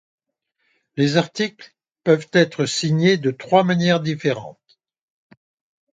Les 0.97 1.17
articles 1.17 1.75
peuvent 2.03 2.27
être 2.33 2.65
signés 2.65 3.17
de 3.17 3.29
trois 3.29 3.63
manières 3.63 3.99
différentes. 3.99 4.79